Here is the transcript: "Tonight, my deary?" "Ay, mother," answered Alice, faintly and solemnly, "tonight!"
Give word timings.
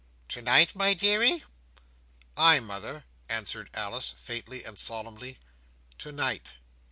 "Tonight, 0.27 0.73
my 0.75 0.95
deary?" 0.95 1.43
"Ay, 2.35 2.59
mother," 2.59 3.05
answered 3.29 3.69
Alice, 3.75 4.15
faintly 4.17 4.63
and 4.63 4.79
solemnly, 4.79 5.37
"tonight!" 5.99 6.53